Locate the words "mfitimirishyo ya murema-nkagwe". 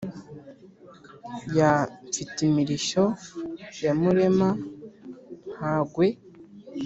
2.07-6.07